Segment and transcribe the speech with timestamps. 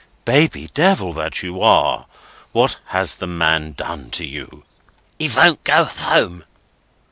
[0.25, 2.07] "Baby Devil that you are,
[2.53, 4.63] what has the man done to you?"
[5.19, 6.43] "He won't go home."